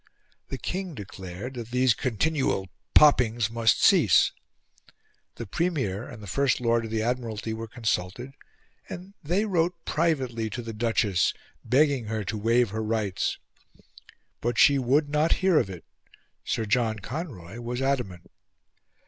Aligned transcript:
The 0.47 0.57
King 0.57 0.95
declared 0.95 1.53
that 1.53 1.69
these 1.69 1.93
continual 1.93 2.67
poppings 2.95 3.51
must 3.51 3.83
cease; 3.83 4.31
the 5.35 5.45
Premier 5.45 6.09
and 6.09 6.23
the 6.23 6.25
First 6.25 6.59
Lord 6.59 6.83
of 6.85 6.89
the 6.89 7.03
Admiralty 7.03 7.53
were 7.53 7.67
consulted; 7.67 8.33
and 8.89 9.13
they 9.21 9.45
wrote 9.45 9.75
privately 9.85 10.49
to 10.49 10.63
the 10.63 10.73
Duchess, 10.73 11.35
begging 11.63 12.05
her 12.05 12.23
to 12.23 12.37
waive 12.39 12.71
her 12.71 12.81
rights. 12.81 13.37
But 14.41 14.57
she 14.57 14.79
would 14.79 15.07
not 15.07 15.33
hear 15.45 15.59
of 15.59 15.69
it; 15.69 15.85
Sir 16.43 16.65
John 16.65 16.97
Conroy 16.97 17.59
was 17.59 17.79
adamant. 17.79 18.27